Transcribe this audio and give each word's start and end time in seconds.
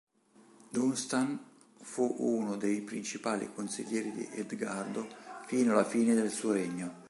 Dunstan 0.71 1.37
fu 1.79 2.15
uno 2.17 2.55
dei 2.57 2.81
principali 2.81 3.53
consiglieri 3.53 4.11
di 4.11 4.27
Edgardo 4.31 5.07
fino 5.45 5.73
alla 5.73 5.83
fine 5.83 6.15
del 6.15 6.31
suo 6.31 6.53
regno. 6.53 6.97